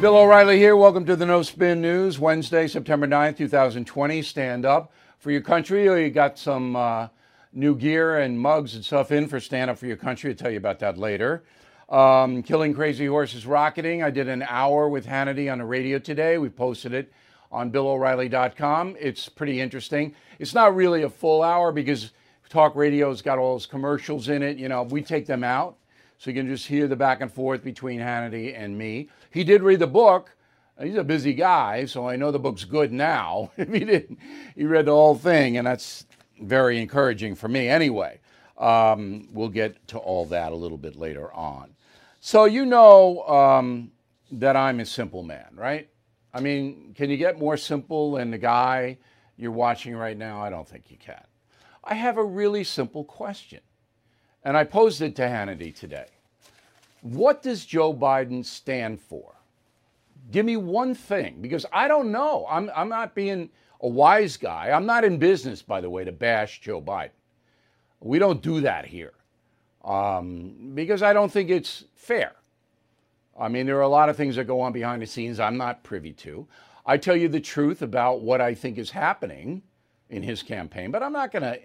Bill 0.00 0.16
O'Reilly 0.16 0.56
here. 0.56 0.76
Welcome 0.76 1.04
to 1.04 1.14
the 1.14 1.26
No 1.26 1.42
Spin 1.42 1.82
News, 1.82 2.18
Wednesday, 2.18 2.66
September 2.66 3.06
9th, 3.06 3.36
2020. 3.36 4.22
Stand 4.22 4.64
up 4.64 4.94
for 5.18 5.30
your 5.30 5.42
country. 5.42 5.84
You 5.84 6.08
got 6.08 6.38
some 6.38 6.74
uh, 6.74 7.08
new 7.52 7.76
gear 7.76 8.20
and 8.20 8.40
mugs 8.40 8.74
and 8.74 8.82
stuff 8.82 9.12
in 9.12 9.28
for 9.28 9.38
Stand 9.40 9.68
Up 9.68 9.76
for 9.76 9.84
Your 9.84 9.98
Country. 9.98 10.30
I'll 10.30 10.36
tell 10.36 10.50
you 10.50 10.56
about 10.56 10.78
that 10.78 10.96
later. 10.96 11.44
Um, 11.90 12.42
Killing 12.42 12.72
Crazy 12.72 13.04
Horses 13.04 13.44
Rocketing. 13.44 14.02
I 14.02 14.08
did 14.08 14.26
an 14.26 14.42
hour 14.48 14.88
with 14.88 15.04
Hannity 15.04 15.52
on 15.52 15.58
the 15.58 15.66
radio 15.66 15.98
today. 15.98 16.38
We 16.38 16.48
posted 16.48 16.94
it 16.94 17.12
on 17.52 17.70
BillO'Reilly.com. 17.70 18.96
It's 18.98 19.28
pretty 19.28 19.60
interesting. 19.60 20.14
It's 20.38 20.54
not 20.54 20.74
really 20.74 21.02
a 21.02 21.10
full 21.10 21.42
hour 21.42 21.72
because 21.72 22.12
talk 22.48 22.74
radio's 22.74 23.20
got 23.20 23.38
all 23.38 23.52
those 23.52 23.66
commercials 23.66 24.30
in 24.30 24.42
it. 24.42 24.56
You 24.56 24.70
know, 24.70 24.82
we 24.82 25.02
take 25.02 25.26
them 25.26 25.44
out 25.44 25.76
so 26.20 26.28
you 26.28 26.36
can 26.36 26.48
just 26.48 26.66
hear 26.66 26.86
the 26.86 26.96
back 26.96 27.22
and 27.22 27.32
forth 27.32 27.64
between 27.64 27.98
Hannity 27.98 28.54
and 28.54 28.76
me. 28.76 29.08
He 29.30 29.42
did 29.42 29.62
read 29.62 29.78
the 29.78 29.86
book. 29.86 30.36
He's 30.78 30.96
a 30.96 31.02
busy 31.02 31.32
guy, 31.32 31.86
so 31.86 32.06
I 32.06 32.16
know 32.16 32.30
the 32.30 32.38
book's 32.38 32.64
good 32.64 32.92
now. 32.92 33.52
if 33.56 33.72
he 33.72 33.80
didn't, 33.80 34.18
he 34.54 34.64
read 34.64 34.84
the 34.84 34.92
whole 34.92 35.14
thing, 35.14 35.56
and 35.56 35.66
that's 35.66 36.04
very 36.42 36.78
encouraging 36.78 37.36
for 37.36 37.48
me. 37.48 37.68
Anyway, 37.68 38.20
um, 38.58 39.28
we'll 39.32 39.48
get 39.48 39.88
to 39.88 39.98
all 39.98 40.26
that 40.26 40.52
a 40.52 40.54
little 40.54 40.76
bit 40.76 40.94
later 40.94 41.32
on. 41.32 41.74
So 42.20 42.44
you 42.44 42.66
know 42.66 43.22
um, 43.26 43.90
that 44.32 44.56
I'm 44.56 44.80
a 44.80 44.86
simple 44.86 45.22
man, 45.22 45.48
right? 45.54 45.88
I 46.34 46.40
mean, 46.42 46.92
can 46.94 47.08
you 47.08 47.16
get 47.16 47.38
more 47.38 47.56
simple 47.56 48.12
than 48.12 48.30
the 48.30 48.36
guy 48.36 48.98
you're 49.38 49.52
watching 49.52 49.96
right 49.96 50.18
now? 50.18 50.42
I 50.42 50.50
don't 50.50 50.68
think 50.68 50.90
you 50.90 50.98
can. 50.98 51.24
I 51.82 51.94
have 51.94 52.18
a 52.18 52.24
really 52.24 52.62
simple 52.62 53.04
question. 53.04 53.60
And 54.44 54.56
I 54.56 54.64
posed 54.64 55.02
it 55.02 55.16
to 55.16 55.22
Hannity 55.22 55.74
today. 55.74 56.06
What 57.02 57.42
does 57.42 57.64
Joe 57.64 57.94
Biden 57.94 58.44
stand 58.44 59.00
for? 59.00 59.34
Give 60.30 60.46
me 60.46 60.56
one 60.56 60.94
thing, 60.94 61.38
because 61.40 61.66
I 61.72 61.88
don't 61.88 62.12
know. 62.12 62.46
I'm, 62.48 62.70
I'm 62.74 62.88
not 62.88 63.14
being 63.14 63.50
a 63.80 63.88
wise 63.88 64.36
guy. 64.36 64.70
I'm 64.70 64.86
not 64.86 65.04
in 65.04 65.18
business, 65.18 65.62
by 65.62 65.80
the 65.80 65.90
way, 65.90 66.04
to 66.04 66.12
bash 66.12 66.60
Joe 66.60 66.80
Biden. 66.80 67.10
We 68.00 68.18
don't 68.18 68.42
do 68.42 68.60
that 68.62 68.86
here 68.86 69.12
um, 69.84 70.72
because 70.74 71.02
I 71.02 71.12
don't 71.12 71.30
think 71.30 71.50
it's 71.50 71.84
fair. 71.94 72.32
I 73.38 73.48
mean, 73.48 73.66
there 73.66 73.78
are 73.78 73.82
a 73.82 73.88
lot 73.88 74.08
of 74.08 74.16
things 74.16 74.36
that 74.36 74.44
go 74.44 74.60
on 74.60 74.72
behind 74.72 75.02
the 75.02 75.06
scenes 75.06 75.40
I'm 75.40 75.56
not 75.56 75.82
privy 75.82 76.12
to. 76.12 76.46
I 76.84 76.96
tell 76.96 77.16
you 77.16 77.28
the 77.28 77.40
truth 77.40 77.82
about 77.82 78.20
what 78.20 78.40
I 78.40 78.54
think 78.54 78.78
is 78.78 78.90
happening 78.90 79.62
in 80.08 80.22
his 80.22 80.42
campaign, 80.42 80.90
but 80.90 81.02
I'm 81.02 81.12
not 81.12 81.30
going 81.32 81.42
to 81.42 81.58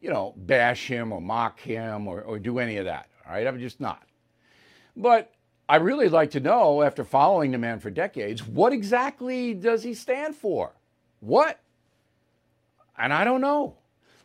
you 0.00 0.10
know, 0.10 0.34
bash 0.36 0.86
him 0.86 1.12
or 1.12 1.20
mock 1.20 1.60
him 1.60 2.06
or, 2.06 2.22
or 2.22 2.38
do 2.38 2.58
any 2.58 2.76
of 2.76 2.84
that. 2.84 3.08
All 3.26 3.32
right, 3.32 3.46
I'm 3.46 3.58
just 3.58 3.80
not. 3.80 4.02
But 4.96 5.32
I 5.68 5.76
really 5.76 6.08
like 6.08 6.30
to 6.32 6.40
know, 6.40 6.82
after 6.82 7.04
following 7.04 7.50
the 7.50 7.58
man 7.58 7.80
for 7.80 7.90
decades, 7.90 8.46
what 8.46 8.72
exactly 8.72 9.52
does 9.54 9.82
he 9.82 9.94
stand 9.94 10.36
for? 10.36 10.72
What? 11.20 11.58
And 12.96 13.12
I 13.12 13.24
don't 13.24 13.40
know. 13.40 13.76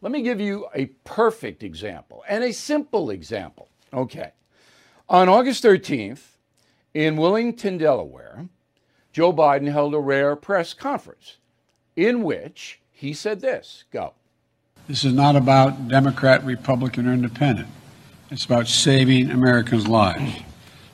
Let 0.01 0.11
me 0.11 0.21
give 0.21 0.39
you 0.39 0.67
a 0.73 0.85
perfect 1.03 1.63
example 1.63 2.23
and 2.27 2.43
a 2.43 2.53
simple 2.53 3.09
example. 3.09 3.69
Okay. 3.93 4.31
On 5.09 5.27
August 5.27 5.63
13th, 5.63 6.37
in 6.93 7.17
Wilmington, 7.17 7.77
Delaware, 7.77 8.47
Joe 9.11 9.33
Biden 9.33 9.71
held 9.71 9.93
a 9.93 9.99
rare 9.99 10.35
press 10.35 10.73
conference 10.73 11.37
in 11.95 12.23
which 12.23 12.79
he 12.91 13.13
said 13.13 13.41
this 13.41 13.83
go. 13.91 14.13
This 14.91 15.05
is 15.05 15.13
not 15.13 15.37
about 15.37 15.87
Democrat, 15.87 16.43
Republican, 16.43 17.07
or 17.07 17.13
Independent. 17.13 17.69
It's 18.29 18.43
about 18.43 18.67
saving 18.67 19.31
Americans' 19.31 19.87
lives. 19.87 20.41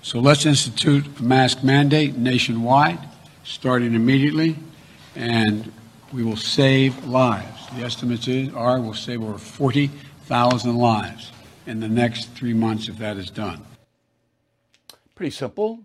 So 0.04 0.20
let's 0.20 0.46
institute 0.46 1.08
a 1.20 1.24
mask 1.24 1.64
mandate 1.64 2.16
nationwide, 2.16 3.00
starting 3.44 3.96
immediately, 3.96 4.56
and 5.16 5.74
we 6.14 6.24
will 6.24 6.36
save 6.36 7.06
lives. 7.06 7.66
The 7.76 7.82
estimates 7.82 8.28
are 8.54 8.80
we'll 8.80 8.94
save 8.94 9.24
over 9.24 9.40
40,000 9.40 10.76
lives 10.76 11.32
in 11.66 11.80
the 11.80 11.90
next 11.90 12.30
three 12.36 12.54
months 12.54 12.88
if 12.90 13.00
that 13.00 13.18
is 13.18 13.32
done. 13.32 13.66
Pretty 15.16 15.32
simple. 15.32 15.80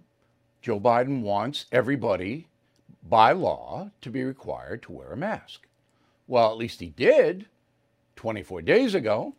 Joe 0.60 0.78
Biden 0.78 1.22
wants 1.22 1.64
everybody, 1.72 2.48
by 3.02 3.32
law, 3.32 3.88
to 4.02 4.10
be 4.10 4.22
required 4.22 4.82
to 4.82 4.92
wear 4.92 5.12
a 5.12 5.16
mask. 5.16 5.66
Well, 6.26 6.50
at 6.50 6.58
least 6.58 6.80
he 6.80 6.90
did 6.90 7.46
24 8.16 8.62
days 8.62 8.94
ago. 8.94 9.34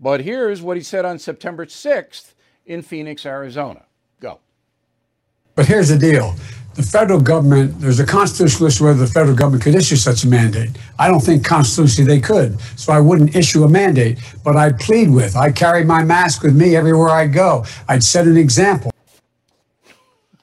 But 0.00 0.20
here's 0.20 0.60
what 0.62 0.76
he 0.76 0.82
said 0.82 1.04
on 1.04 1.18
September 1.18 1.66
6th 1.66 2.34
in 2.66 2.82
Phoenix, 2.82 3.24
Arizona. 3.24 3.84
Go. 4.20 4.40
But 5.54 5.66
here's 5.66 5.88
the 5.88 5.98
deal. 5.98 6.34
The 6.74 6.82
federal 6.82 7.20
government, 7.20 7.80
there's 7.80 8.00
a 8.00 8.04
constitutional 8.04 8.68
issue 8.68 8.84
whether 8.84 8.98
the 8.98 9.06
federal 9.06 9.34
government 9.34 9.62
could 9.62 9.74
issue 9.74 9.96
such 9.96 10.24
a 10.24 10.28
mandate. 10.28 10.72
I 10.98 11.08
don't 11.08 11.20
think 11.20 11.42
constitutionally 11.42 12.16
they 12.16 12.20
could, 12.20 12.60
so 12.78 12.92
I 12.92 13.00
wouldn't 13.00 13.34
issue 13.34 13.64
a 13.64 13.68
mandate. 13.68 14.18
But 14.44 14.56
I'd 14.56 14.78
plead 14.78 15.10
with, 15.10 15.36
I 15.36 15.50
carry 15.52 15.84
my 15.84 16.04
mask 16.04 16.42
with 16.42 16.54
me 16.54 16.76
everywhere 16.76 17.08
I 17.08 17.28
go. 17.28 17.64
I'd 17.88 18.04
set 18.04 18.26
an 18.26 18.36
example. 18.36 18.92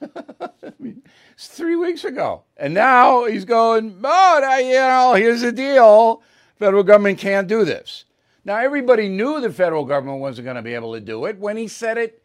it's 0.00 1.46
three 1.46 1.76
weeks 1.76 2.04
ago. 2.04 2.42
And 2.56 2.74
now 2.74 3.26
he's 3.26 3.44
going, 3.44 4.00
oh, 4.02 4.58
you 4.58 4.72
know, 4.72 5.14
here's 5.14 5.42
the 5.42 5.52
deal. 5.52 6.20
Federal 6.58 6.82
government 6.82 7.18
can't 7.18 7.48
do 7.48 7.64
this. 7.64 8.04
Now, 8.44 8.58
everybody 8.58 9.08
knew 9.08 9.40
the 9.40 9.52
federal 9.52 9.84
government 9.84 10.20
wasn't 10.20 10.44
going 10.44 10.56
to 10.56 10.62
be 10.62 10.74
able 10.74 10.94
to 10.94 11.00
do 11.00 11.24
it 11.24 11.38
when 11.38 11.56
he 11.56 11.66
said 11.66 11.98
it 11.98 12.22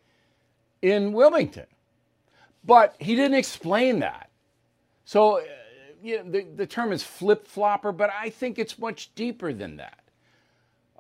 in 0.82 1.14
Wilmington. 1.14 1.66
But 2.66 2.96
he 3.00 3.16
didn't 3.16 3.38
explain 3.38 4.00
that. 4.00 4.30
So, 5.06 5.40
uh, 5.40 5.44
you 6.04 6.18
know, 6.18 6.30
the, 6.30 6.46
the 6.56 6.68
term 6.68 6.92
is 6.92 7.04
flip 7.04 7.48
flopper, 7.48 7.92
but 7.92 8.12
I 8.12 8.30
think 8.30 8.60
it's 8.60 8.78
much 8.78 9.14
deeper 9.16 9.54
than 9.54 9.78
that. 9.78 10.00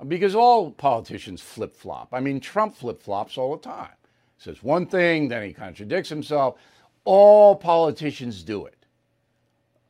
Because 0.07 0.33
all 0.33 0.71
politicians 0.71 1.41
flip 1.41 1.75
flop. 1.75 2.09
I 2.13 2.21
mean, 2.21 2.39
Trump 2.39 2.75
flip 2.75 3.01
flops 3.03 3.37
all 3.37 3.55
the 3.55 3.61
time. 3.61 3.91
He 4.37 4.43
Says 4.43 4.63
one 4.63 4.85
thing, 4.85 5.27
then 5.27 5.43
he 5.43 5.53
contradicts 5.53 6.09
himself. 6.09 6.57
All 7.03 7.55
politicians 7.55 8.41
do 8.43 8.65
it. 8.65 8.75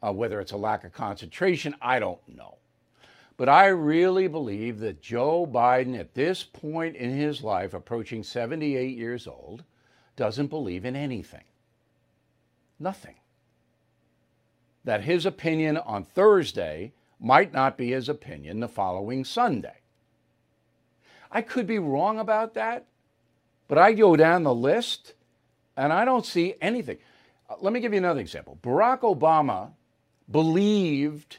Uh, 0.02 0.12
whether 0.12 0.40
it's 0.40 0.54
a 0.54 0.58
lack 0.58 0.84
of 0.84 0.94
concentration, 0.94 1.76
I 1.82 2.00
don't 2.00 2.20
know. 2.28 2.59
But 3.40 3.48
I 3.48 3.68
really 3.68 4.28
believe 4.28 4.80
that 4.80 5.02
Joe 5.02 5.48
Biden, 5.48 5.98
at 5.98 6.14
this 6.14 6.44
point 6.44 6.98
in 6.98 7.16
his 7.16 7.42
life, 7.42 7.74
approaching 7.74 8.22
78 8.22 8.98
years 8.98 9.28
old, 9.28 9.64
doesn't 10.18 10.48
believe 10.48 10.84
in 10.84 10.94
anything. 10.94 11.46
Nothing. 12.80 13.16
That 14.84 15.06
his 15.06 15.26
opinion 15.26 15.78
on 15.78 16.04
Thursday 16.04 16.92
might 17.18 17.54
not 17.54 17.78
be 17.78 17.92
his 17.92 18.10
opinion 18.10 18.60
the 18.60 18.68
following 18.68 19.24
Sunday. 19.24 19.78
I 21.32 21.42
could 21.42 21.66
be 21.66 21.80
wrong 21.80 22.20
about 22.20 22.56
that, 22.56 22.88
but 23.70 23.78
I 23.78 23.94
go 23.94 24.18
down 24.18 24.44
the 24.44 24.54
list 24.54 25.14
and 25.78 25.94
I 25.94 26.04
don't 26.04 26.26
see 26.26 26.56
anything. 26.60 26.98
Uh, 27.50 27.56
let 27.62 27.72
me 27.72 27.80
give 27.80 27.94
you 27.94 28.00
another 28.00 28.20
example. 28.20 28.60
Barack 28.62 29.00
Obama 29.00 29.72
believed 30.30 31.38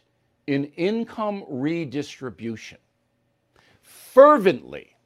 in 0.51 0.65
income 0.77 1.45
redistribution 1.49 2.79
fervently. 3.83 4.97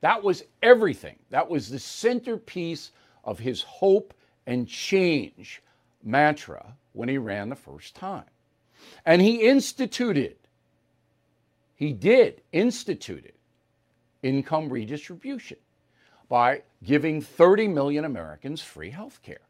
That 0.00 0.24
was 0.24 0.42
everything. 0.64 1.16
That 1.30 1.48
was 1.48 1.68
the 1.68 1.78
centerpiece 1.78 2.90
of 3.22 3.38
his 3.38 3.62
hope 3.62 4.12
and 4.48 4.66
change 4.66 5.62
mantra 6.02 6.74
when 6.92 7.08
he 7.08 7.18
ran 7.18 7.50
the 7.50 7.54
first 7.54 7.94
time. 7.94 8.24
And 9.06 9.22
he 9.22 9.42
instituted, 9.48 10.38
he 11.76 11.92
did 11.92 12.42
instituted 12.50 13.34
income 14.24 14.70
redistribution 14.70 15.58
by 16.28 16.62
giving 16.82 17.20
30 17.20 17.68
million 17.68 18.04
Americans 18.04 18.60
free 18.60 18.90
health 18.90 19.22
care. 19.22 19.46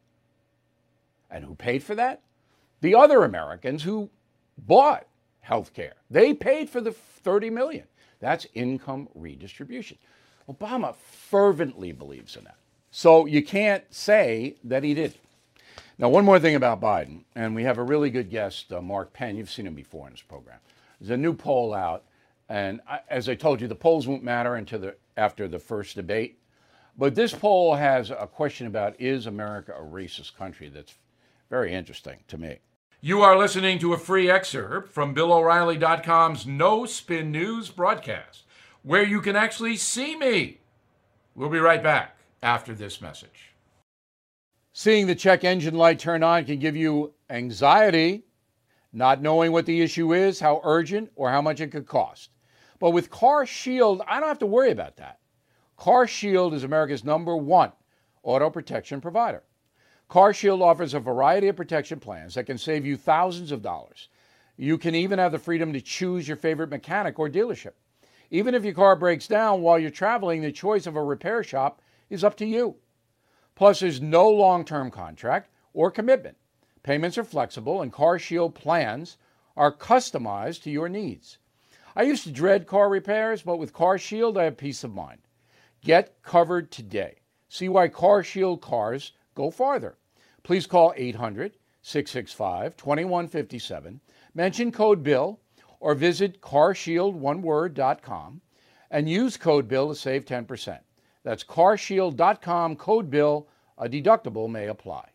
And 1.31 1.43
who 1.43 1.55
paid 1.55 1.81
for 1.81 1.95
that? 1.95 2.21
The 2.81 2.93
other 2.93 3.23
Americans 3.23 3.81
who 3.81 4.11
bought 4.57 5.05
health 5.41 5.73
care. 5.73 5.93
They 6.09 6.33
paid 6.33 6.69
for 6.69 6.81
the 6.81 6.91
30 6.91 7.49
million. 7.49 7.85
That's 8.19 8.47
income 8.53 9.09
redistribution. 9.13 9.97
Obama 10.49 10.95
fervently 10.95 11.91
believes 11.91 12.35
in 12.35 12.43
that. 12.45 12.57
So 12.91 13.25
you 13.25 13.43
can't 13.43 13.83
say 13.93 14.55
that 14.63 14.83
he 14.83 14.93
didn't. 14.93 15.17
Now, 15.97 16.09
one 16.09 16.25
more 16.25 16.39
thing 16.39 16.55
about 16.55 16.81
Biden, 16.81 17.23
and 17.35 17.53
we 17.53 17.63
have 17.63 17.77
a 17.77 17.83
really 17.83 18.09
good 18.09 18.29
guest, 18.29 18.71
uh, 18.73 18.81
Mark 18.81 19.13
Penn. 19.13 19.35
You've 19.35 19.51
seen 19.51 19.67
him 19.67 19.75
before 19.75 20.07
in 20.07 20.13
this 20.13 20.21
program. 20.21 20.59
There's 20.99 21.11
a 21.11 21.17
new 21.17 21.33
poll 21.33 21.73
out, 21.73 22.03
and 22.49 22.81
I, 22.87 22.99
as 23.09 23.29
I 23.29 23.35
told 23.35 23.61
you, 23.61 23.67
the 23.67 23.75
polls 23.75 24.07
won't 24.07 24.23
matter 24.23 24.55
until 24.55 24.79
the, 24.79 24.95
after 25.17 25.47
the 25.47 25.59
first 25.59 25.95
debate. 25.95 26.39
But 26.97 27.15
this 27.15 27.33
poll 27.33 27.75
has 27.75 28.11
a 28.11 28.27
question 28.27 28.67
about 28.67 28.99
is 28.99 29.25
America 29.25 29.73
a 29.73 29.83
racist 29.83 30.35
country 30.35 30.69
that's 30.69 30.95
very 31.49 31.73
interesting 31.73 32.17
to 32.27 32.37
me. 32.37 32.59
You 33.05 33.21
are 33.21 33.37
listening 33.37 33.79
to 33.79 33.91
a 33.91 33.97
free 33.97 34.31
excerpt 34.31 34.93
from 34.93 35.13
BillO'Reilly.com's 35.13 36.47
No 36.47 36.85
Spin 36.85 37.33
News 37.33 37.69
broadcast, 37.69 38.43
where 38.81 39.03
you 39.03 39.19
can 39.19 39.35
actually 39.35 39.75
see 39.75 40.15
me. 40.15 40.61
We'll 41.35 41.49
be 41.49 41.59
right 41.59 41.83
back 41.83 42.15
after 42.41 42.73
this 42.73 43.01
message. 43.01 43.51
Seeing 44.71 45.05
the 45.05 45.15
check 45.15 45.43
engine 45.43 45.75
light 45.75 45.99
turn 45.99 46.23
on 46.23 46.45
can 46.45 46.59
give 46.59 46.77
you 46.77 47.13
anxiety, 47.29 48.23
not 48.93 49.21
knowing 49.21 49.51
what 49.51 49.65
the 49.65 49.81
issue 49.81 50.13
is, 50.13 50.39
how 50.39 50.61
urgent, 50.63 51.11
or 51.17 51.29
how 51.29 51.41
much 51.41 51.59
it 51.59 51.73
could 51.73 51.85
cost. 51.85 52.29
But 52.79 52.91
with 52.91 53.09
Car 53.09 53.45
Shield, 53.45 54.01
I 54.07 54.21
don't 54.21 54.29
have 54.29 54.39
to 54.39 54.45
worry 54.45 54.71
about 54.71 54.95
that. 54.95 55.19
Car 55.75 56.07
Shield 56.07 56.53
is 56.53 56.63
America's 56.63 57.03
number 57.03 57.35
one 57.35 57.73
auto 58.23 58.49
protection 58.49 59.01
provider. 59.01 59.43
Car 60.13 60.31
Shield 60.31 60.61
offers 60.61 60.93
a 60.93 60.99
variety 60.99 61.47
of 61.47 61.55
protection 61.55 61.99
plans 61.99 62.35
that 62.35 62.43
can 62.43 62.59
save 62.59 62.85
you 62.85 62.97
thousands 62.97 63.51
of 63.51 63.63
dollars. 63.63 64.09
You 64.57 64.77
can 64.77 64.93
even 64.93 65.17
have 65.17 65.31
the 65.31 65.39
freedom 65.39 65.73
to 65.73 65.81
choose 65.81 66.27
your 66.27 66.37
favorite 66.37 66.69
mechanic 66.69 67.17
or 67.17 67.27
dealership. 67.27 67.71
Even 68.29 68.53
if 68.53 68.63
your 68.63 68.75
car 68.75 68.95
breaks 68.95 69.27
down 69.27 69.63
while 69.63 69.79
you're 69.79 69.89
traveling, 69.89 70.43
the 70.43 70.51
choice 70.51 70.85
of 70.85 70.95
a 70.95 71.03
repair 71.03 71.43
shop 71.43 71.81
is 72.11 72.23
up 72.23 72.37
to 72.37 72.45
you. 72.45 72.75
Plus, 73.55 73.79
there's 73.79 74.01
no 74.01 74.29
long 74.29 74.63
term 74.63 74.91
contract 74.91 75.49
or 75.73 75.89
commitment. 75.89 76.37
Payments 76.83 77.17
are 77.17 77.23
flexible, 77.23 77.81
and 77.81 77.91
Car 77.91 78.19
Shield 78.19 78.53
plans 78.53 79.17
are 79.57 79.75
customized 79.75 80.61
to 80.61 80.69
your 80.69 80.89
needs. 80.89 81.39
I 81.95 82.03
used 82.03 82.23
to 82.25 82.31
dread 82.31 82.67
car 82.67 82.87
repairs, 82.87 83.41
but 83.41 83.57
with 83.57 83.73
Car 83.73 83.97
Shield, 83.97 84.37
I 84.37 84.43
have 84.43 84.57
peace 84.57 84.83
of 84.83 84.93
mind. 84.93 85.21
Get 85.83 86.21
covered 86.21 86.69
today. 86.69 87.15
See 87.49 87.67
why 87.67 87.87
Car 87.87 88.23
Shield 88.23 88.61
cars 88.61 89.13
go 89.33 89.49
farther. 89.49 89.97
Please 90.43 90.67
call 90.67 90.93
800 90.95 91.57
665 91.81 92.77
2157, 92.77 93.99
mention 94.33 94.71
code 94.71 95.03
BILL, 95.03 95.37
or 95.79 95.95
visit 95.95 96.39
carshieldoneword.com 96.41 98.41
and 98.91 99.09
use 99.09 99.35
code 99.35 99.67
BILL 99.67 99.89
to 99.89 99.95
save 99.95 100.23
10%. 100.25 100.79
That's 101.23 101.43
carshield.com, 101.43 102.77
code 102.77 103.09
BILL. 103.09 103.49
A 103.79 103.89
deductible 103.89 104.47
may 104.49 104.67
apply. 104.67 105.09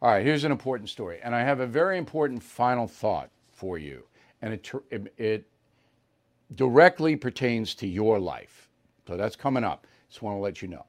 All 0.00 0.10
right, 0.10 0.24
here's 0.24 0.44
an 0.44 0.52
important 0.52 0.88
story. 0.88 1.18
And 1.22 1.34
I 1.34 1.42
have 1.42 1.60
a 1.60 1.66
very 1.66 1.98
important 1.98 2.42
final 2.42 2.86
thought 2.86 3.28
for 3.52 3.76
you. 3.76 4.04
And 4.40 4.54
it, 4.54 4.70
it 5.18 5.46
directly 6.54 7.16
pertains 7.16 7.74
to 7.76 7.86
your 7.86 8.18
life. 8.18 8.68
So 9.08 9.16
that's 9.16 9.36
coming 9.36 9.64
up. 9.64 9.86
Just 10.08 10.22
want 10.22 10.36
to 10.36 10.40
let 10.40 10.62
you 10.62 10.68
know. 10.68 10.86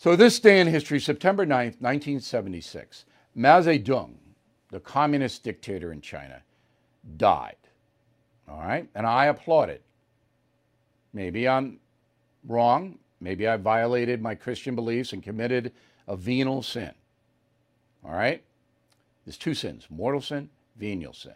So, 0.00 0.14
this 0.14 0.38
day 0.38 0.60
in 0.60 0.68
history, 0.68 1.00
September 1.00 1.44
9th, 1.44 1.80
1976, 1.80 3.04
Mao 3.34 3.60
Zedong, 3.60 4.14
the 4.70 4.78
communist 4.78 5.42
dictator 5.42 5.90
in 5.90 6.00
China, 6.00 6.40
died. 7.16 7.56
All 8.48 8.60
right? 8.60 8.88
And 8.94 9.04
I 9.04 9.26
applaud 9.26 9.70
it. 9.70 9.82
Maybe 11.12 11.48
I'm 11.48 11.80
wrong. 12.46 13.00
Maybe 13.20 13.48
I 13.48 13.56
violated 13.56 14.22
my 14.22 14.36
Christian 14.36 14.76
beliefs 14.76 15.12
and 15.12 15.20
committed 15.20 15.72
a 16.06 16.16
venial 16.16 16.62
sin. 16.62 16.92
All 18.04 18.12
right? 18.12 18.44
There's 19.24 19.36
two 19.36 19.54
sins 19.54 19.88
mortal 19.90 20.20
sin, 20.20 20.48
venial 20.76 21.12
sin. 21.12 21.34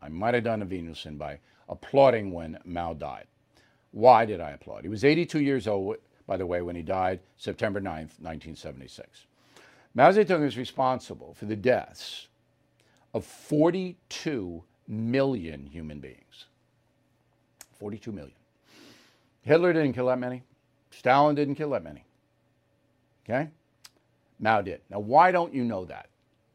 I 0.00 0.08
might 0.08 0.32
have 0.32 0.44
done 0.44 0.62
a 0.62 0.64
venial 0.64 0.94
sin 0.94 1.18
by 1.18 1.38
applauding 1.68 2.32
when 2.32 2.58
Mao 2.64 2.94
died. 2.94 3.26
Why 3.90 4.24
did 4.24 4.40
I 4.40 4.52
applaud? 4.52 4.84
He 4.84 4.88
was 4.88 5.04
82 5.04 5.40
years 5.40 5.68
old, 5.68 5.96
by 6.30 6.36
the 6.36 6.46
way, 6.46 6.62
when 6.62 6.76
he 6.76 6.82
died, 6.82 7.18
September 7.36 7.80
9th, 7.80 8.14
1976. 8.20 9.26
Mao 9.96 10.12
Zedong 10.12 10.46
is 10.46 10.56
responsible 10.56 11.34
for 11.34 11.46
the 11.46 11.56
deaths 11.56 12.28
of 13.12 13.24
42 13.24 14.62
million 14.86 15.66
human 15.66 15.98
beings. 15.98 16.44
42 17.80 18.12
million. 18.12 18.36
Hitler 19.42 19.72
didn't 19.72 19.94
kill 19.94 20.06
that 20.06 20.20
many. 20.20 20.44
Stalin 20.92 21.34
didn't 21.34 21.56
kill 21.56 21.70
that 21.70 21.82
many. 21.82 22.04
Okay? 23.28 23.48
Mao 24.38 24.60
did. 24.60 24.82
Now, 24.88 25.00
why 25.00 25.32
don't 25.32 25.52
you 25.52 25.64
know 25.64 25.84
that? 25.86 26.10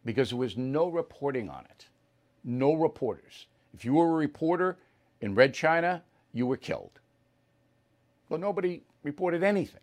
Because 0.05 0.29
there 0.29 0.39
was 0.39 0.55
no 0.55 0.87
reporting 0.87 1.49
on 1.49 1.65
it. 1.65 1.87
No 2.45 2.75
reporters. 2.75 3.47
If 3.73 3.83
you 3.83 3.95
were 3.95 4.07
a 4.07 4.13
reporter 4.13 4.77
in 5.19 5.35
Red 5.35 5.53
China, 5.53 6.01
you 6.31 6.47
were 6.47 6.55
killed. 6.55 6.91
Well, 8.29 8.39
nobody 8.39 8.81
reported 9.05 9.43
anything 9.43 9.79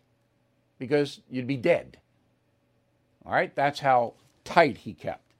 because 0.77 1.21
you'd 1.31 1.47
be 1.47 1.57
dead. 1.57 1.97
All 3.25 3.31
right? 3.31 3.55
That's 3.55 3.79
how 3.79 4.13
tight 4.43 4.77
he 4.77 4.93
kept. 4.93 5.31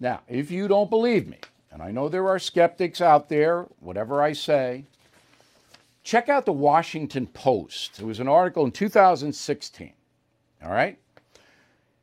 Now, 0.00 0.20
if 0.28 0.50
you 0.50 0.66
don't 0.66 0.90
believe 0.90 1.28
me, 1.28 1.38
and 1.70 1.80
I 1.80 1.92
know 1.92 2.08
there 2.08 2.28
are 2.28 2.38
skeptics 2.38 3.00
out 3.00 3.28
there, 3.28 3.66
whatever 3.78 4.20
I 4.20 4.32
say, 4.32 4.86
check 6.02 6.28
out 6.28 6.44
the 6.44 6.52
Washington 6.52 7.26
Post. 7.28 7.98
There 7.98 8.06
was 8.06 8.18
an 8.18 8.28
article 8.28 8.64
in 8.64 8.72
2016. 8.72 9.92
All 10.64 10.70
right? 10.70 10.98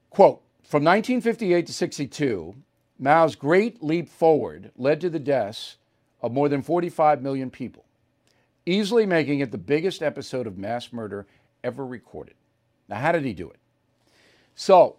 Quote 0.10 0.42
From 0.64 0.84
1958 0.84 1.68
to 1.68 1.74
62, 1.74 2.56
Mao's 3.00 3.36
great 3.36 3.84
leap 3.84 4.08
forward 4.10 4.72
led 4.78 5.02
to 5.02 5.10
the 5.10 5.20
deaths 5.20 5.78
of 6.22 6.32
more 6.32 6.50
than 6.50 6.62
45 6.62 7.22
million 7.22 7.50
people, 7.50 7.86
easily 8.68 9.06
making 9.06 9.40
it 9.40 9.52
the 9.52 9.58
biggest 9.58 10.04
episode 10.04 10.46
of 10.46 10.58
mass 10.58 10.92
murder 10.92 11.26
ever 11.64 11.86
recorded. 11.86 12.36
Now, 12.88 12.98
how 12.98 13.12
did 13.12 13.26
he 13.26 13.34
do 13.34 13.50
it? 13.50 13.60
So, 14.56 14.98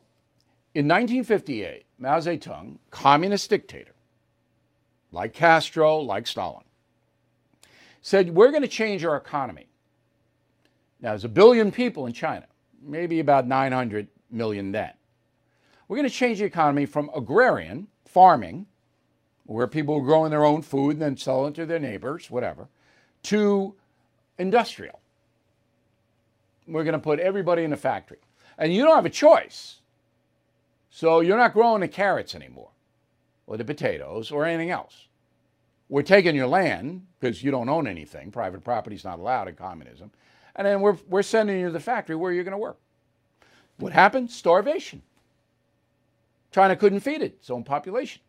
in 0.74 0.86
1958, 0.86 1.84
Mao 1.98 2.18
Zedong, 2.18 2.78
communist 2.90 3.50
dictator, 3.50 3.94
like 5.10 5.32
Castro, 5.32 5.98
like 5.98 6.26
Stalin, 6.26 6.64
said, 8.02 8.34
We're 8.34 8.50
going 8.50 8.62
to 8.62 8.68
change 8.68 9.04
our 9.04 9.16
economy. 9.16 9.66
Now, 11.00 11.10
there's 11.10 11.24
a 11.24 11.28
billion 11.28 11.70
people 11.70 12.06
in 12.06 12.12
China, 12.12 12.46
maybe 12.82 13.20
about 13.20 13.46
900 13.46 14.08
million 14.30 14.72
then. 14.72 14.92
We're 15.86 15.96
going 15.96 16.08
to 16.08 16.14
change 16.14 16.38
the 16.38 16.44
economy 16.44 16.86
from 16.86 17.10
agrarian, 17.14 17.88
farming, 18.04 18.66
where 19.44 19.66
people 19.66 19.96
are 19.96 20.02
growing 20.02 20.30
their 20.30 20.44
own 20.44 20.60
food 20.60 20.92
and 20.92 21.02
then 21.02 21.16
selling 21.16 21.52
it 21.52 21.54
to 21.56 21.66
their 21.66 21.78
neighbors, 21.78 22.30
whatever, 22.30 22.68
to 23.24 23.74
industrial. 24.38 25.00
We're 26.66 26.84
going 26.84 26.94
to 26.94 26.98
put 26.98 27.18
everybody 27.18 27.64
in 27.64 27.72
a 27.72 27.76
factory. 27.76 28.18
And 28.58 28.72
you 28.72 28.84
don't 28.84 28.96
have 28.96 29.06
a 29.06 29.10
choice. 29.10 29.80
So 30.90 31.20
you're 31.20 31.36
not 31.36 31.52
growing 31.52 31.80
the 31.80 31.88
carrots 31.88 32.34
anymore, 32.34 32.70
or 33.46 33.56
the 33.56 33.64
potatoes, 33.64 34.30
or 34.30 34.44
anything 34.44 34.70
else. 34.70 35.06
We're 35.88 36.02
taking 36.02 36.34
your 36.34 36.48
land 36.48 37.06
because 37.18 37.42
you 37.42 37.50
don't 37.50 37.68
own 37.68 37.86
anything. 37.86 38.30
Private 38.30 38.62
property 38.62 38.96
is 38.96 39.04
not 39.04 39.18
allowed 39.18 39.48
in 39.48 39.54
communism. 39.54 40.10
And 40.56 40.66
then 40.66 40.80
we're, 40.80 40.96
we're 41.08 41.22
sending 41.22 41.60
you 41.60 41.66
to 41.66 41.72
the 41.72 41.80
factory 41.80 42.16
where 42.16 42.32
you're 42.32 42.44
going 42.44 42.52
to 42.52 42.58
work. 42.58 42.78
What 43.78 43.92
happened? 43.92 44.30
Starvation. 44.30 45.02
China 46.50 46.76
couldn't 46.76 47.00
feed 47.00 47.22
it, 47.22 47.34
its 47.40 47.50
own 47.50 47.64
population. 47.64 48.20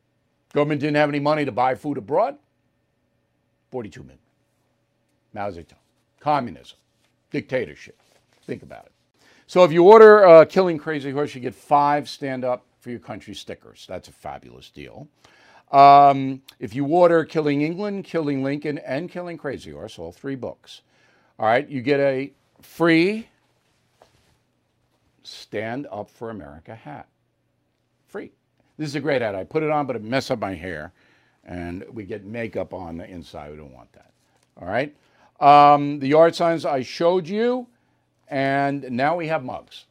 Government 0.53 0.81
didn't 0.81 0.97
have 0.97 1.09
any 1.09 1.19
money 1.19 1.45
to 1.45 1.51
buy 1.51 1.75
food 1.75 1.97
abroad. 1.97 2.37
42 3.71 4.01
million. 4.01 4.19
Mao 5.33 5.49
Zedong. 5.51 5.73
Communism. 6.19 6.77
Dictatorship. 7.31 7.99
Think 8.43 8.63
about 8.63 8.85
it. 8.85 8.91
So 9.47 9.63
if 9.63 9.71
you 9.71 9.83
order 9.83 10.27
uh, 10.27 10.45
Killing 10.45 10.77
Crazy 10.77 11.11
Horse, 11.11 11.33
you 11.33 11.41
get 11.41 11.55
five 11.55 12.07
stand 12.07 12.43
up 12.43 12.65
for 12.79 12.89
your 12.89 12.99
country 12.99 13.33
stickers. 13.33 13.85
That's 13.87 14.07
a 14.07 14.11
fabulous 14.11 14.69
deal. 14.69 15.07
Um, 15.71 16.41
if 16.59 16.75
you 16.75 16.85
order 16.85 17.23
Killing 17.23 17.61
England, 17.61 18.05
Killing 18.05 18.43
Lincoln, 18.43 18.79
and 18.79 19.09
Killing 19.09 19.37
Crazy 19.37 19.71
Horse, 19.71 19.99
all 19.99 20.11
three 20.11 20.35
books, 20.35 20.81
all 21.37 21.45
right, 21.45 21.67
you 21.69 21.81
get 21.81 21.99
a 21.99 22.31
free 22.61 23.27
Stand 25.23 25.87
Up 25.91 26.09
for 26.09 26.31
America 26.31 26.73
hat. 26.73 27.07
Free. 28.07 28.31
This 28.77 28.89
is 28.89 28.95
a 28.95 28.99
great 28.99 29.21
hat. 29.21 29.35
I 29.35 29.43
put 29.43 29.61
it 29.61 29.69
on, 29.69 29.85
but 29.85 29.95
it 29.95 30.03
messed 30.03 30.31
up 30.31 30.39
my 30.39 30.55
hair, 30.55 30.91
and 31.45 31.85
we 31.93 32.03
get 32.03 32.25
makeup 32.25 32.73
on 32.73 32.97
the 32.97 33.07
inside. 33.07 33.51
We 33.51 33.57
don't 33.57 33.73
want 33.73 33.91
that. 33.93 34.11
All 34.59 34.67
right. 34.67 34.95
Um, 35.39 35.99
the 35.99 36.07
yard 36.07 36.35
signs 36.35 36.65
I 36.65 36.81
showed 36.81 37.27
you, 37.27 37.67
and 38.27 38.89
now 38.91 39.15
we 39.15 39.27
have 39.27 39.43
mugs. 39.43 39.85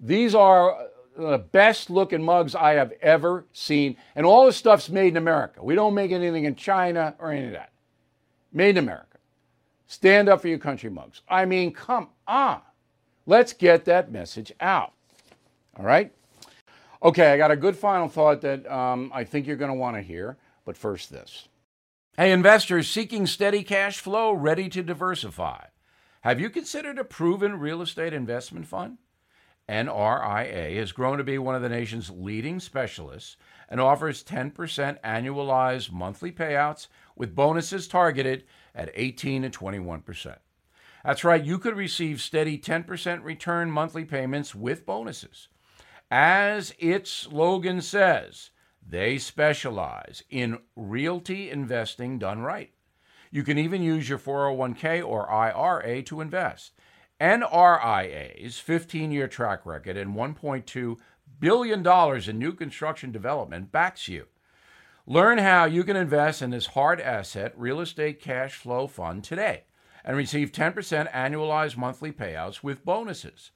These 0.00 0.34
are 0.34 0.86
the 1.16 1.38
best 1.38 1.90
looking 1.90 2.22
mugs 2.22 2.54
I 2.54 2.74
have 2.74 2.92
ever 3.00 3.44
seen, 3.52 3.96
and 4.14 4.26
all 4.26 4.46
this 4.46 4.56
stuff's 4.56 4.88
made 4.88 5.08
in 5.08 5.16
America. 5.16 5.62
We 5.62 5.74
don't 5.74 5.94
make 5.94 6.12
anything 6.12 6.44
in 6.44 6.54
China 6.56 7.14
or 7.18 7.32
any 7.32 7.46
of 7.46 7.52
that. 7.52 7.70
Made 8.52 8.70
in 8.70 8.78
America. 8.78 9.18
Stand 9.86 10.28
up 10.28 10.40
for 10.40 10.48
your 10.48 10.58
country 10.58 10.90
mugs. 10.90 11.22
I 11.28 11.44
mean, 11.44 11.72
come 11.72 12.08
on. 12.26 12.60
Let's 13.26 13.52
get 13.52 13.84
that 13.86 14.10
message 14.12 14.52
out. 14.60 14.92
All 15.76 15.84
right? 15.84 16.12
Okay, 17.02 17.32
I 17.32 17.36
got 17.36 17.50
a 17.50 17.56
good 17.56 17.76
final 17.76 18.08
thought 18.08 18.40
that 18.42 18.70
um, 18.70 19.10
I 19.14 19.24
think 19.24 19.46
you're 19.46 19.56
going 19.56 19.70
to 19.70 19.76
want 19.76 19.96
to 19.96 20.02
hear, 20.02 20.36
but 20.64 20.76
first 20.76 21.10
this. 21.10 21.48
Hey, 22.16 22.30
investors 22.30 22.88
seeking 22.88 23.26
steady 23.26 23.64
cash 23.64 23.98
flow, 23.98 24.32
ready 24.32 24.68
to 24.68 24.84
diversify. 24.84 25.64
Have 26.20 26.38
you 26.38 26.48
considered 26.48 26.96
a 26.96 27.02
proven 27.02 27.58
real 27.58 27.82
estate 27.82 28.12
investment 28.12 28.68
fund? 28.68 28.98
NRIA 29.68 30.76
has 30.76 30.92
grown 30.92 31.18
to 31.18 31.24
be 31.24 31.38
one 31.38 31.56
of 31.56 31.62
the 31.62 31.68
nation's 31.68 32.10
leading 32.10 32.60
specialists 32.60 33.36
and 33.68 33.80
offers 33.80 34.22
10% 34.22 34.54
annualized 35.02 35.90
monthly 35.90 36.30
payouts 36.30 36.86
with 37.16 37.34
bonuses 37.34 37.88
targeted 37.88 38.44
at 38.76 38.92
18 38.94 39.42
and 39.42 39.52
21%. 39.52 40.36
That's 41.04 41.24
right, 41.24 41.44
you 41.44 41.58
could 41.58 41.76
receive 41.76 42.20
steady 42.20 42.56
10% 42.58 43.24
return 43.24 43.72
monthly 43.72 44.04
payments 44.04 44.54
with 44.54 44.86
bonuses. 44.86 45.48
As 46.12 46.76
its 46.78 47.10
slogan 47.10 47.80
says, 47.80 48.50
they 48.86 49.18
specialize 49.18 50.22
in 50.30 50.58
realty 50.76 51.50
investing 51.50 52.18
done 52.18 52.40
right. 52.40 52.72
You 53.30 53.42
can 53.42 53.58
even 53.58 53.82
use 53.82 54.08
your 54.08 54.18
401k 54.18 55.04
or 55.04 55.30
IRA 55.30 56.02
to 56.04 56.20
invest. 56.20 56.72
NRIA's 57.20 58.58
15 58.58 59.10
year 59.10 59.28
track 59.28 59.64
record 59.64 59.96
and 59.96 60.14
$1.2 60.14 60.96
billion 61.40 62.28
in 62.28 62.38
new 62.38 62.52
construction 62.52 63.12
development 63.12 63.72
backs 63.72 64.08
you. 64.08 64.26
Learn 65.06 65.38
how 65.38 65.64
you 65.64 65.84
can 65.84 65.96
invest 65.96 66.42
in 66.42 66.50
this 66.50 66.66
hard 66.66 67.00
asset 67.00 67.52
real 67.56 67.80
estate 67.80 68.20
cash 68.20 68.54
flow 68.54 68.86
fund 68.86 69.24
today 69.24 69.64
and 70.04 70.16
receive 70.16 70.52
10% 70.52 71.10
annualized 71.12 71.76
monthly 71.76 72.12
payouts 72.12 72.62
with 72.62 72.84
bonuses. 72.84 73.50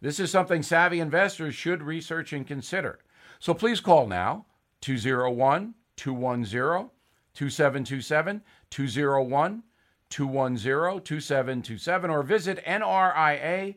This 0.00 0.20
is 0.20 0.30
something 0.30 0.62
savvy 0.62 1.00
investors 1.00 1.54
should 1.54 1.82
research 1.82 2.32
and 2.32 2.46
consider. 2.46 3.00
So 3.40 3.54
please 3.54 3.80
call 3.80 4.06
now 4.06 4.46
201 4.80 5.74
210 5.96 6.90
2727 7.34 8.42
201 8.70 9.62
210 10.10 11.02
2727 11.02 12.10
or 12.10 12.22
visit 12.22 12.62
nria.net. 12.64 13.74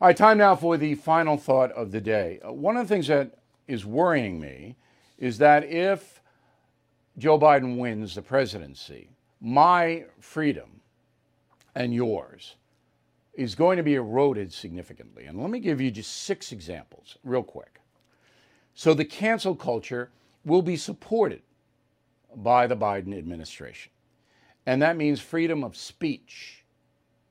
All 0.00 0.08
right, 0.08 0.16
time 0.16 0.38
now 0.38 0.56
for 0.56 0.76
the 0.78 0.94
final 0.94 1.36
thought 1.36 1.72
of 1.72 1.92
the 1.92 2.00
day. 2.00 2.40
Uh, 2.46 2.52
one 2.52 2.76
of 2.76 2.88
the 2.88 2.94
things 2.94 3.08
that 3.08 3.38
is 3.68 3.84
worrying 3.84 4.40
me 4.40 4.76
is 5.18 5.36
that 5.38 5.64
if 5.64 6.22
Joe 7.18 7.38
Biden 7.38 7.76
wins 7.76 8.14
the 8.14 8.22
presidency, 8.22 9.10
my 9.40 10.06
freedom 10.18 10.80
and 11.74 11.92
yours 11.92 12.56
is 13.34 13.54
going 13.54 13.76
to 13.76 13.82
be 13.82 13.94
eroded 13.94 14.52
significantly. 14.52 15.26
And 15.26 15.40
let 15.40 15.50
me 15.50 15.60
give 15.60 15.80
you 15.80 15.90
just 15.90 16.22
six 16.24 16.50
examples, 16.52 17.18
real 17.22 17.42
quick. 17.42 17.79
So, 18.80 18.94
the 18.94 19.04
cancel 19.04 19.54
culture 19.54 20.08
will 20.46 20.62
be 20.62 20.78
supported 20.78 21.42
by 22.34 22.66
the 22.66 22.78
Biden 22.78 23.14
administration. 23.14 23.92
And 24.64 24.80
that 24.80 24.96
means 24.96 25.20
freedom 25.20 25.62
of 25.62 25.76
speech. 25.76 26.64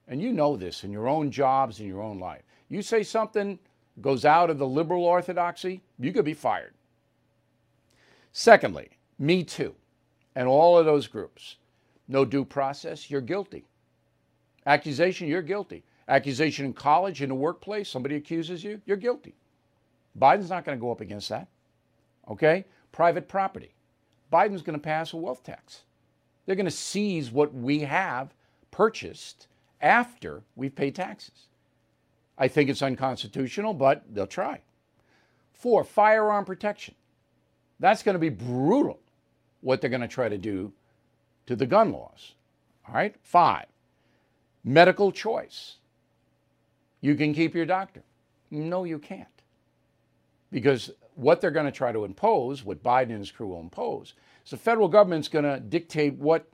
And 0.07 0.21
you 0.21 0.31
know 0.31 0.55
this 0.55 0.83
in 0.83 0.91
your 0.91 1.07
own 1.07 1.31
jobs, 1.31 1.79
in 1.79 1.87
your 1.87 2.03
own 2.03 2.19
life. 2.19 2.43
You 2.69 2.83
say 2.83 3.01
something 3.01 3.57
goes 3.99 4.25
out 4.25 4.51
of 4.51 4.59
the 4.59 4.67
liberal 4.67 5.03
orthodoxy, 5.03 5.81
you 5.97 6.13
could 6.13 6.23
be 6.23 6.35
fired. 6.35 6.75
Secondly, 8.31 8.89
Me 9.17 9.43
Too 9.43 9.73
and 10.35 10.47
all 10.47 10.77
of 10.77 10.85
those 10.85 11.07
groups. 11.07 11.55
No 12.07 12.25
due 12.25 12.45
process, 12.45 13.09
you're 13.09 13.21
guilty. 13.21 13.65
Accusation, 14.67 15.27
you're 15.27 15.41
guilty. 15.41 15.83
Accusation 16.09 16.65
in 16.65 16.73
college, 16.73 17.23
in 17.23 17.29
the 17.29 17.33
workplace, 17.33 17.89
somebody 17.89 18.17
accuses 18.17 18.63
you, 18.63 18.79
you're 18.85 18.97
guilty. 18.97 19.33
Biden's 20.19 20.49
not 20.49 20.65
going 20.65 20.77
to 20.77 20.81
go 20.81 20.91
up 20.91 21.01
against 21.01 21.29
that. 21.29 21.47
Okay? 22.29 22.65
Private 22.91 23.27
property. 23.27 23.73
Biden's 24.31 24.61
going 24.61 24.77
to 24.77 24.83
pass 24.83 25.13
a 25.13 25.17
wealth 25.17 25.43
tax. 25.43 25.83
They're 26.45 26.55
going 26.55 26.65
to 26.65 26.71
seize 26.71 27.31
what 27.31 27.53
we 27.53 27.79
have 27.81 28.33
purchased 28.71 29.47
after 29.81 30.43
we've 30.55 30.75
paid 30.75 30.95
taxes. 30.95 31.47
I 32.37 32.47
think 32.47 32.69
it's 32.69 32.81
unconstitutional, 32.81 33.73
but 33.73 34.03
they'll 34.13 34.27
try. 34.27 34.61
Four, 35.53 35.83
firearm 35.83 36.45
protection. 36.45 36.95
That's 37.79 38.03
going 38.03 38.15
to 38.15 38.19
be 38.19 38.29
brutal 38.29 38.99
what 39.61 39.81
they're 39.81 39.89
going 39.89 40.01
to 40.01 40.07
try 40.07 40.29
to 40.29 40.37
do 40.37 40.71
to 41.47 41.55
the 41.55 41.65
gun 41.65 41.91
laws. 41.91 42.33
All 42.87 42.95
right? 42.95 43.15
Five, 43.21 43.65
medical 44.63 45.11
choice. 45.11 45.75
You 47.01 47.15
can 47.15 47.33
keep 47.33 47.55
your 47.55 47.65
doctor. 47.65 48.03
No, 48.51 48.83
you 48.83 48.99
can't. 48.99 49.27
Because 50.51 50.91
what 51.15 51.41
they're 51.41 51.51
going 51.51 51.65
to 51.65 51.71
try 51.71 51.91
to 51.91 52.05
impose, 52.05 52.63
what 52.63 52.83
Biden 52.83 53.09
and 53.09 53.19
his 53.19 53.31
crew 53.31 53.47
will 53.47 53.59
impose, 53.59 54.13
is 54.43 54.51
the 54.51 54.57
federal 54.57 54.87
government's 54.87 55.27
going 55.27 55.45
to 55.45 55.59
dictate 55.59 56.15
what 56.15 56.47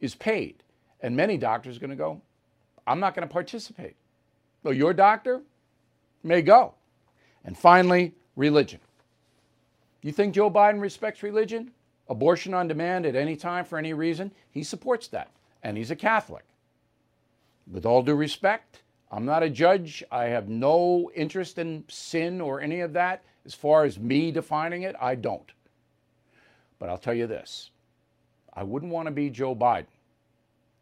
is 0.00 0.14
paid. 0.14 0.62
And 1.00 1.16
many 1.16 1.36
doctors 1.36 1.76
are 1.76 1.80
going 1.80 1.90
to 1.90 1.96
go, 1.96 2.20
I'm 2.86 3.00
not 3.00 3.14
going 3.14 3.26
to 3.26 3.32
participate. 3.32 3.96
Well, 4.62 4.74
your 4.74 4.92
doctor 4.92 5.42
may 6.22 6.42
go. 6.42 6.74
And 7.44 7.56
finally, 7.56 8.14
religion. 8.34 8.80
You 10.02 10.12
think 10.12 10.34
Joe 10.34 10.50
Biden 10.50 10.80
respects 10.80 11.22
religion? 11.22 11.72
Abortion 12.08 12.54
on 12.54 12.68
demand 12.68 13.06
at 13.06 13.16
any 13.16 13.36
time 13.36 13.64
for 13.64 13.78
any 13.78 13.92
reason? 13.92 14.30
He 14.50 14.62
supports 14.62 15.08
that. 15.08 15.30
And 15.62 15.76
he's 15.76 15.90
a 15.90 15.96
Catholic. 15.96 16.44
With 17.70 17.84
all 17.84 18.02
due 18.02 18.14
respect, 18.14 18.82
I'm 19.10 19.24
not 19.24 19.42
a 19.42 19.50
judge. 19.50 20.02
I 20.10 20.24
have 20.24 20.48
no 20.48 21.10
interest 21.14 21.58
in 21.58 21.84
sin 21.88 22.40
or 22.40 22.60
any 22.60 22.80
of 22.80 22.92
that. 22.94 23.22
As 23.44 23.54
far 23.54 23.84
as 23.84 23.98
me 23.98 24.32
defining 24.32 24.82
it, 24.82 24.96
I 25.00 25.14
don't. 25.14 25.52
But 26.78 26.88
I'll 26.88 26.98
tell 26.98 27.14
you 27.14 27.26
this 27.26 27.70
I 28.52 28.62
wouldn't 28.62 28.92
want 28.92 29.06
to 29.06 29.12
be 29.12 29.30
Joe 29.30 29.54
Biden 29.54 29.86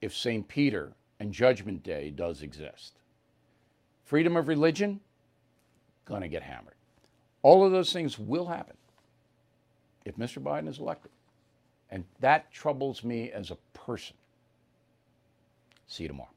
if 0.01 0.15
St. 0.15 0.47
Peter 0.49 0.93
and 1.21 1.33
Judgment 1.33 1.83
Day 1.83 2.11
does 2.11 2.43
exist. 2.43 2.95
Freedom 4.05 4.37
of 4.37 4.49
religion, 4.49 5.01
gonna 6.05 6.29
get 6.29 6.43
hammered. 6.43 6.75
All 7.43 7.65
of 7.65 7.73
those 7.73 7.93
things 7.93 8.19
will 8.19 8.47
happen 8.47 8.77
if 10.05 10.17
Mr. 10.17 10.43
Biden 10.43 10.69
is 10.69 10.79
elected. 10.79 11.11
And 11.91 12.05
that 12.21 12.51
troubles 12.51 13.05
me 13.05 13.31
as 13.31 13.51
a 13.51 13.57
person. 13.73 14.17
See 15.87 16.05
you 16.05 16.09
tomorrow. 16.09 16.34